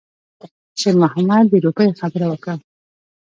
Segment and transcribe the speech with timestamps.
[0.79, 2.53] شېرمحمد د روپیو خبره وکړه.